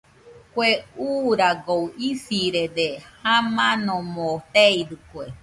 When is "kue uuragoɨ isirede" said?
0.53-2.87